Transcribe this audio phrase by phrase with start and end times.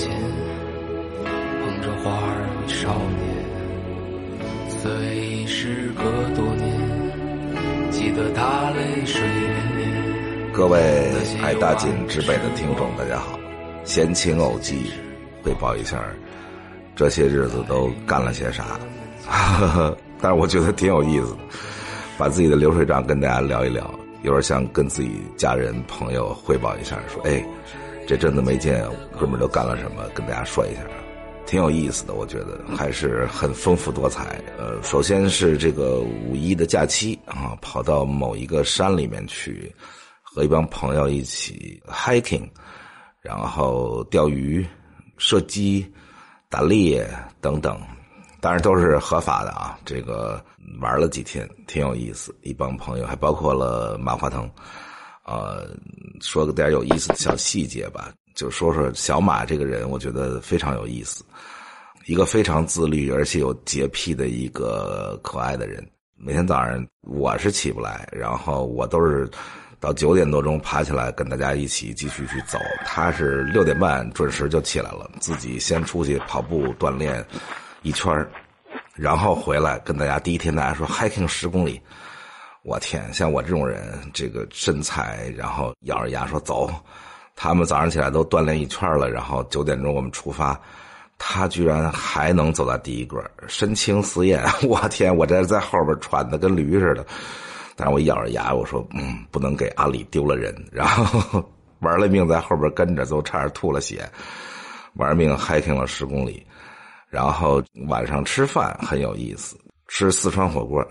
[0.00, 0.10] 前，
[1.22, 3.28] 捧着花儿为少年。
[4.70, 6.02] 虽时隔
[6.34, 6.64] 多年，
[7.90, 10.52] 记得他泪水涟涟。
[10.54, 10.80] 各位
[11.42, 13.38] 爱大锦之北的听众，大家好，
[13.84, 14.90] 闲情偶记
[15.42, 16.02] 汇报一下，
[16.96, 18.80] 这些日子都干了些啥？
[20.18, 21.38] 但是我觉得挺有意思的，
[22.16, 23.94] 把自己的流水账跟大家聊一聊。
[24.22, 27.44] 有点想跟自己家人朋友汇报一下，说：“哎，
[28.10, 28.84] 这阵子没见，
[29.16, 30.02] 哥们儿都干了什么？
[30.12, 30.80] 跟大家说一下，
[31.46, 32.14] 挺有意思的。
[32.14, 34.42] 我觉得还是很丰富多彩。
[34.58, 39.72] 呃，首先是这个五一的假期啊，跑到某一个山里面去，
[40.24, 42.50] 和一帮朋友一起 hiking，
[43.20, 44.66] 然后钓鱼、
[45.16, 45.88] 射击、
[46.48, 47.08] 打猎
[47.40, 47.80] 等等。”
[48.42, 49.78] 当然都是合法的啊！
[49.84, 50.44] 这个
[50.80, 52.34] 玩了几天，挺有意思。
[52.42, 54.50] 一帮朋友，还包括了马化腾，
[55.30, 55.70] 呃，
[56.20, 58.12] 说个点有意思的小细节吧。
[58.34, 61.24] 就说说小马这个人，我觉得非常有意思。
[62.06, 65.86] 一个非常自律而且有洁癖的一个可爱的人。
[66.16, 69.30] 每天早上我是起不来，然后我都是
[69.78, 72.58] 到九点多钟爬起来跟大家一起继续去走。
[72.84, 77.24] 他是六点半准时就起来了，自己先出去跑步锻炼。
[77.82, 78.12] 一圈
[78.94, 81.80] 然后回来跟大家第一天大家说 hiking 十公里，
[82.62, 86.70] 我天，像我这种人，这个身材，然后咬着牙说走，
[87.34, 90.60] 他们早上起来都锻炼一圈了，然后九点钟我们出发，
[91.18, 97.06] 他居然还能走到第一个，身轻似燕， 我天，我这在后边喘的跟驴似的，
[97.76, 101.42] 但是我咬着牙我说，嗯，不能给阿里丢了人，然后
[101.80, 104.06] 玩了命在后边跟着，都差点吐了血，
[104.94, 106.46] 玩命 hiking 了十公里。
[107.08, 110.86] 然后晚上吃饭很有意思，吃四川火锅，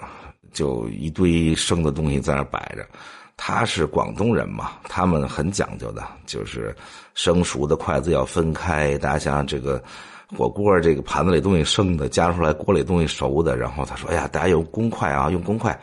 [0.53, 2.86] 就一堆生的东西在那摆着。
[3.36, 6.75] 他是广东人嘛，他们很讲究的，就是
[7.14, 8.97] 生熟的筷子要分开。
[8.97, 9.81] 大家想想这个
[10.38, 13.55] 火锅，这个盘子里东西生的，夹出来锅里东西熟的。
[13.55, 15.80] 然后他说：“哎呀，大家用公筷啊，用公筷，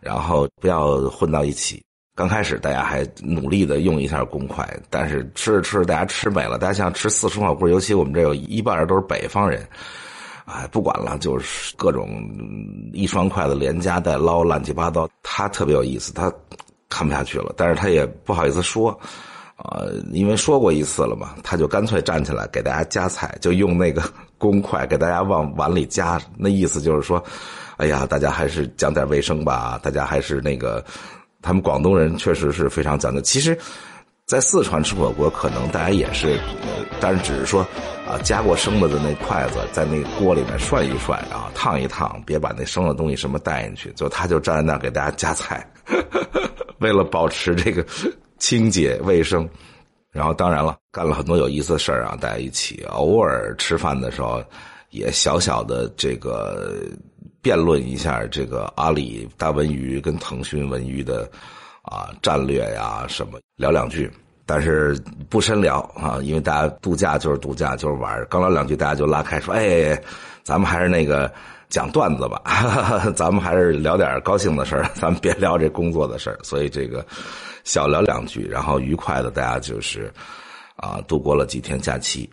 [0.00, 1.80] 然后不要混到一起。”
[2.16, 6.58] 刚开始大家还努力的用一下公筷，但是吃着吃着大家吃美了。
[6.58, 9.64] 大家像吃四川火锅，尤其我们这有一半都是北方人，
[10.48, 12.08] 哎，不管了，就是各种
[12.92, 15.08] 一双筷子连夹带捞，乱七八糟。
[15.22, 16.32] 他特别有意思，他
[16.88, 18.90] 看不下去了，但是他也不好意思说，
[19.56, 24.02] 啊，因为说过一次了嘛，他就干脆站起来给大家夹菜，就用那个
[24.38, 26.20] 公筷给大家往碗里夹。
[26.36, 27.22] 那意思就是说，
[27.76, 30.84] 哎呀，大家还是讲点卫生吧，大家还是那个。
[31.40, 33.20] 他们广东人确实是非常讲究。
[33.20, 33.56] 其实，
[34.26, 36.36] 在四川吃火锅，可能大家也是，
[37.00, 37.64] 但是只是说，
[38.08, 43.92] 啊，夹过生的的那筷子在那锅里面涮一涮，啊烫一烫，别把那生的东西什么带进去。
[43.92, 45.64] 就他就站在那给大家夹菜，
[46.80, 47.84] 为了保持这个
[48.38, 49.48] 清洁卫生。
[50.10, 54.42] 然后当然了，干了很多有意思的事儿啊，大家一起偶尔吃饭的时候，
[54.90, 56.82] 也小小的这个。
[57.40, 61.22] 辩论一下这个阿里大文娱跟腾讯文娱的
[61.82, 64.10] 啊战略呀什么聊两句，
[64.48, 64.98] 但是
[65.28, 70.00] 不深聊啊，因为大家度假就是度假就是玩刚聊两句大家就拉开说，哎，
[70.42, 71.30] 咱们还是那个
[71.68, 72.40] 讲段子吧，
[73.14, 76.38] 咱们还是聊点 高兴的事儿，咱们别聊这工作的事儿。
[76.42, 77.04] 所以这个
[77.64, 80.10] 小聊两句，然后愉快的大家就是
[80.76, 82.28] 啊度过了几天假期，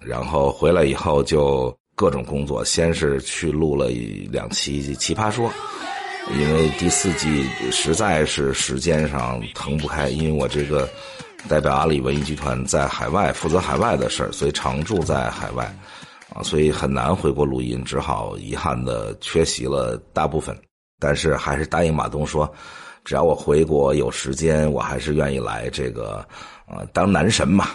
[0.00, 1.76] 然后回来以后就。
[1.98, 3.88] 各种工作，先是去录了
[4.30, 5.50] 两期《奇葩说》，
[6.40, 10.88] 因为第四季实在是时间上腾不开，因为我这个
[11.46, 15.64] 代表阿里文艺集团在海外负责海外的事儿，所以常驻在海外，
[16.34, 20.56] 啊，所以很难回国录音，只好遗憾的缺席了大部分。
[20.98, 22.50] 但是还是答应马东说，
[23.04, 26.26] 只要我回国有时间，我还是愿意来这个，
[26.66, 27.68] 呃，当男神嘛，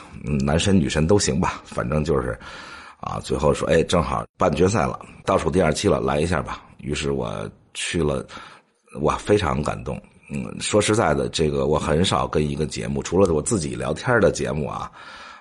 [0.45, 2.37] 男神女神都行吧，反正就是。
[3.05, 6.63] 啊，最后说，哎，正好半决赛了，倒数第二期了，来一下吧。
[6.77, 7.29] 于是我
[7.73, 8.25] 去了，
[9.01, 10.01] 我，非常感动。
[10.33, 14.91] 嗯，说实在的，这个我很少跟一个节目，除了我自己聊天的节目啊，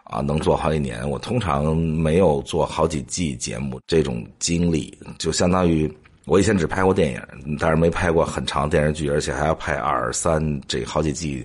[0.04, 1.08] 啊，能做好几年。
[1.08, 5.90] 我通常没有做好几季节目这种经历，就相当于
[6.26, 11.44] 我以前只拍过电影，但是没拍过很长电视剧，而且还要拍二三这好几季。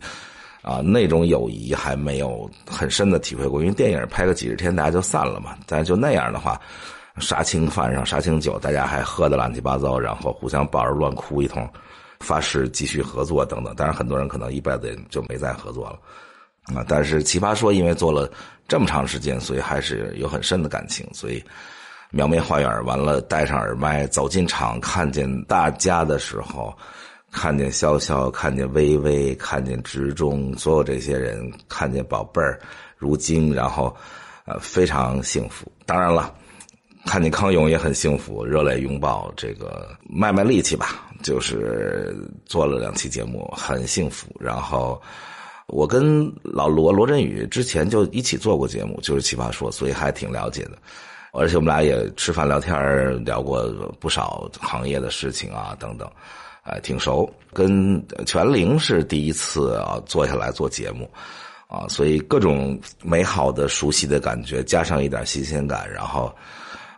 [0.63, 5.55] 啊，那种友谊还没有很深的体会过，因为电影拍个几十天大家就散了嘛。
[5.65, 6.59] 但就那样的话，
[7.19, 11.65] 杀青饭上杀青酒，大家还喝的乱七八糟，然后互相抱着乱哭一通，
[12.19, 13.75] 发誓继续合作等等。
[13.75, 15.99] 当然，很多人可能一辈子就没再合作了
[16.75, 16.85] 啊。
[16.87, 18.29] 但是奇葩说因为做了
[18.67, 21.07] 这么长时间，所以还是有很深的感情。
[21.13, 21.43] 所以
[22.11, 26.73] 描眉画眼完了，戴上耳麦走进场，看见大家的时候。
[27.29, 32.57] 看见潇潇，看见微微，看见执中，所有这些人，看见宝贝儿
[32.95, 33.93] 如今，然后，
[34.45, 35.69] 呃，非常幸福。
[35.85, 36.33] 当然了，
[37.05, 42.15] 看见康永也很幸福，热泪拥抱，这个卖卖力气吧，就是
[42.45, 44.27] 做了两期节目，很幸福。
[44.39, 45.01] 然后
[45.67, 50.71] 我跟老罗罗振宇之前就一起做过节目，就是《奇葩说》，所以还挺了解的。
[51.33, 53.67] 而且我们俩也吃饭聊天聊过
[53.99, 56.09] 不少行业的事情啊，等等，
[56.63, 57.31] 哎，挺熟。
[57.53, 61.09] 跟全玲是第一次啊，坐下来做节目。
[61.67, 66.33] 啊，所以各种美好的、熟悉的感觉，加上一点新鲜感，然后，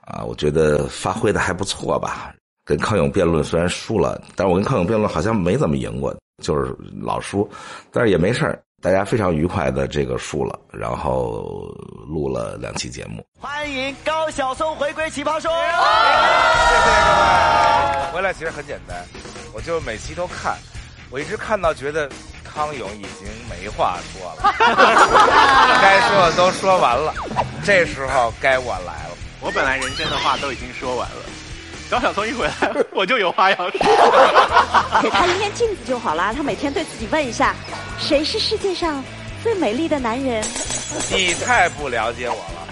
[0.02, 2.32] 啊，我觉得发挥的还不错吧。
[2.70, 6.72] 跟康永辩论虽然输了，但是我跟康永辩论好像没怎么赢过，就是
[7.02, 7.50] 老输，
[7.92, 11.68] 但是也没事儿大家非常愉快的这个输了，然后
[12.08, 13.26] 录了两期节目。
[13.40, 15.50] 欢迎高晓松回归《奇葩说》。
[15.56, 17.10] 谢谢各
[18.12, 19.04] 位，回来其实很简单，
[19.52, 20.56] 我就每期都看，
[21.10, 22.08] 我一直看到觉得。
[22.52, 24.52] 康永已经没话说了，
[25.80, 27.14] 该说的都说完了，
[27.64, 29.16] 这时候该我来了。
[29.40, 31.18] 我本来人生的话都已经说完了，
[31.90, 32.54] 高晓松一回来，
[32.94, 33.72] 我就有话要说。
[35.02, 37.56] 给他一面镜子就好了，他每天对自己问一下：
[37.98, 39.04] 谁是世界上
[39.42, 40.44] 最美丽的男人？
[41.12, 42.68] 你太不了解我了，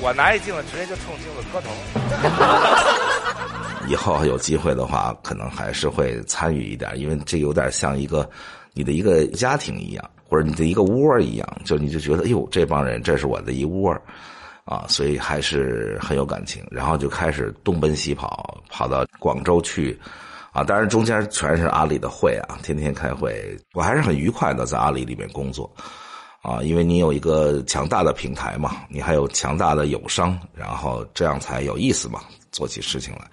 [0.00, 1.70] 我拿一镜子直接就冲镜子磕头。
[3.88, 8.28] 以后有机会的话，可能还是会参与一点，因为这有点像一个。
[8.74, 13.94] 你的一个家庭一样，或者你的一个窝一样，就你就觉得，哎呦，这帮人，这是我的一窝，
[14.64, 16.64] 啊，所以还是很有感情。
[16.70, 19.98] 然后就开始东奔西跑，跑到广州去，
[20.52, 25.70] 啊，当然中间全是阿里的会啊，天天开会，我还是很愉快的在阿里里面工作，
[26.42, 32.20] 啊，因为你有一个强大的平台嘛，你还有强大的友商，然后这样才有意思嘛，
[32.50, 33.28] 做起事情来，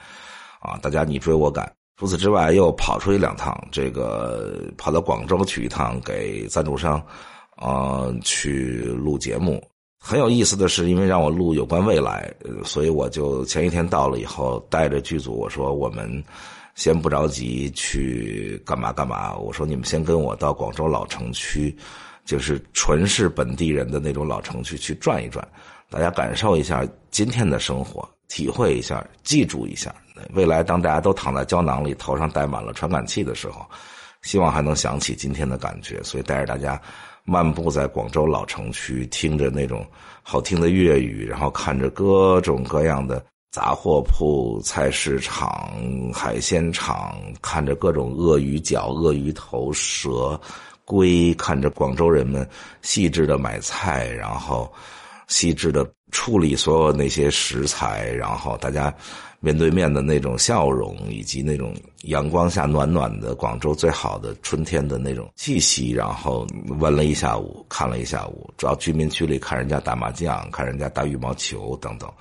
[0.61, 1.71] 啊，大家你追我赶。
[1.97, 7.05] 除此之外，又跑出去两趟，这个跑到广州去一趟，给赞助商，
[7.57, 9.61] 呃，去录节目。
[9.99, 16.23] 很有意思的是，因为让我录有关未来，所以我就前一天到了以后，带着剧组我说：“我们
[16.75, 21.75] 先不着急去干嘛干嘛。”我说：“你们先跟我到广州老城区，
[22.25, 25.45] 就是纯是本地人的那种老城区去转一转，
[25.89, 29.91] 大家感受一下今天的生活。”体会一下，记住一下，
[30.35, 33.65] 未来当大家都躺在胶囊里，头上戴满了传感器的时候，
[34.21, 35.99] 希望还能想起今天的感觉。
[36.03, 36.79] 所以带着大家
[37.29, 39.85] 漫步在广州老城区，听着那种
[40.23, 45.71] 好听的粤语，然后看着各种各样的杂货铺、菜市场、
[46.11, 50.39] 海鲜场，看着各种鳄鱼脚、鳄鱼头、蛇、
[50.85, 52.47] 龟，看着广州人们
[52.81, 54.71] 细致的买菜，然后。
[55.31, 58.94] 细致的处理所有那些食材，然后大家
[59.39, 61.73] 面对面的那种笑容，以及那种
[62.03, 66.45] 阳光下暖暖的广州最好的春天的那种气息，然后
[66.79, 72.11] 闻了一下午，看了一下午，主要居民区里看人家打麻将，看人家打羽毛球等等，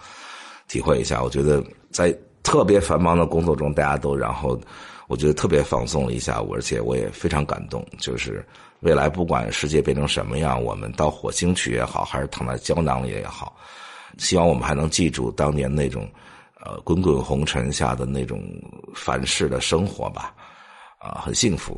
[0.69, 1.23] 体会一下。
[1.23, 4.59] 我觉得在特别繁忙的工作中，大家都然后，
[5.09, 8.47] 我觉得特别放松了一下午，而且我也非常感动，就是。
[8.81, 13.57] 未来不管世界变成什么样，我们到火星去也好，还是躺在胶囊里也好，
[14.19, 16.09] 希望我们还能记住当年那种，
[16.65, 18.41] 呃，滚滚红尘下的那种
[18.95, 20.33] 凡事的生活吧，
[21.01, 21.77] 啊，很幸福。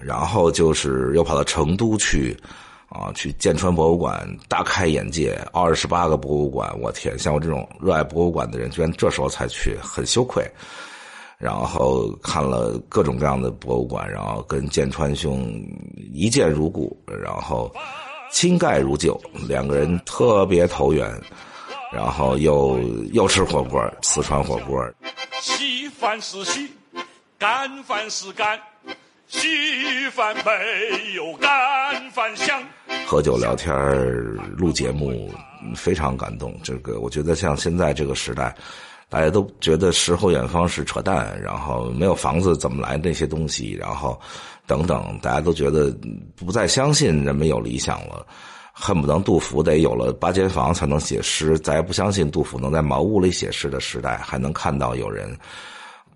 [0.00, 2.36] 然后就是又跑到成都去，
[2.90, 10.48] 啊，去建川博物馆大开眼界，二十八个博物馆，我天，像我这种热爱博物馆的人，居然这时候才去，很羞愧。
[11.38, 15.62] 然后看了各种各样的博物馆，然后跟建川兄
[16.14, 17.70] 一见如故，然后
[18.32, 21.06] 亲盖如旧，两个人特别投缘，
[21.92, 22.78] 然后又
[23.12, 24.82] 又吃火锅，四川火锅。
[25.42, 26.70] 稀饭是稀，
[27.38, 28.58] 干饭是干，
[29.28, 32.62] 稀饭没有干饭香。
[33.06, 33.74] 喝酒聊天
[34.56, 35.30] 录节目，
[35.74, 36.58] 非常感动。
[36.62, 38.56] 这个我觉得像现在这个时代。
[39.08, 44.20] 大家都觉得诗和远方是扯淡，然后没有房子怎么来那些东西，然后
[44.66, 45.96] 等等，大家都觉得
[46.34, 48.26] 不再相信人们有理想了，
[48.72, 55.32] 恨不得杜甫得有了八间房才能写诗，咱也不相信杜甫能在茅屋里写诗的时代，还能看到有人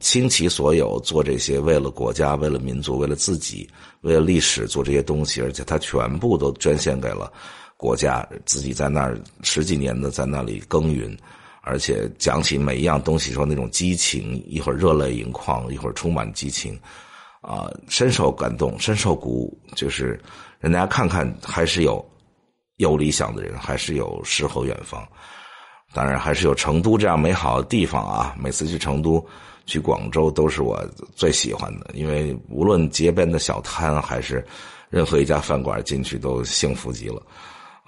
[0.00, 3.70] 倾其所有做这些为了国家、为了民族、为了自己、
[4.00, 7.32] 为了历史做这些东西，而且他全部都捐献给了
[7.76, 11.16] 国家，自己在那儿十几年的在那里耕耘。
[11.62, 16.78] 而且讲起每一样东西，说那种激情，一会儿热泪盈眶，一会儿充满激情，
[17.42, 19.58] 啊，深受感动，深受鼓舞。
[19.74, 20.20] 就是
[20.58, 22.04] 让大家看看，还是有
[22.76, 25.06] 有理想的人，还是有诗和远方。
[25.92, 28.34] 当然，还是有成都这样美好的地方啊！
[28.38, 29.24] 每次去成都、
[29.66, 30.80] 去广州，都是我
[31.16, 34.44] 最喜欢的，因为无论街边的小摊，还是
[34.88, 37.20] 任何一家饭馆进去，都幸福极了。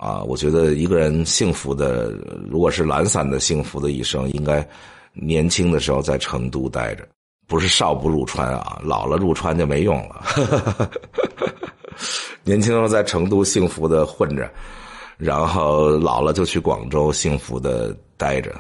[0.02, 2.11] 啊，我觉得一个人幸福的，
[2.50, 4.66] 如果是懒散的幸福的一生，应该
[5.12, 7.06] 年轻的时候在成都待着，
[7.47, 10.90] 不是少不入川啊，老了入川就没用了。
[12.42, 14.50] 年轻时候在成都幸福的混着，
[15.18, 18.52] 然后老了就去广州幸福的待着，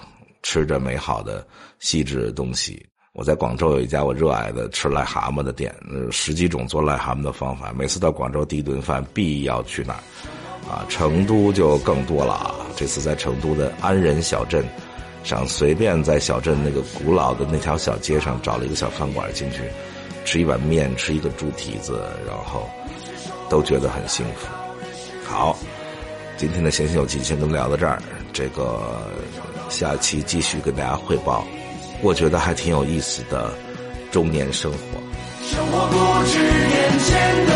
[0.44, 1.44] 吃着美好的
[1.80, 2.86] 细致的东西。
[3.14, 5.74] 我在广州有一家我热爱的吃癞蛤蟆的店，
[6.12, 7.72] 十几种做癞蛤蟆的方法。
[7.76, 10.00] 每次到广州第一顿饭必要去那儿，
[10.68, 12.54] 啊，成都就更多了啊。
[12.76, 14.64] 这次在成都的安仁小镇
[15.24, 19.60] 上，随便在小镇那个古老的那条小街上找了一个小饭馆进去，
[20.24, 22.68] 吃一碗面，吃一个猪蹄子，然后
[23.48, 24.46] 都觉得很幸福。
[25.24, 25.56] 好，
[26.36, 28.02] 今天的闲心有记先跟聊到这儿，
[28.32, 28.80] 这个
[29.68, 31.44] 下期继续跟大家汇报。
[32.00, 33.52] 我觉得还挺有意思的
[34.10, 34.78] 中年生活。
[35.44, 37.51] 生活不止眼前的。